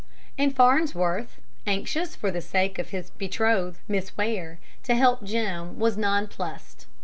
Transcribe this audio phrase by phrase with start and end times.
[0.35, 5.95] And Farnsworth, anxious, for the sake of his betrothed, Miss Ware, to help Jim, was
[5.95, 6.87] nonplussed.